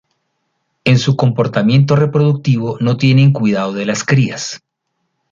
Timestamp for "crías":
4.03-4.59